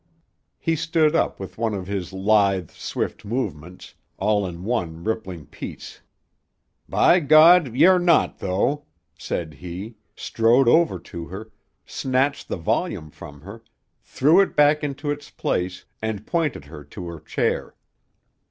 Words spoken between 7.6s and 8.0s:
you're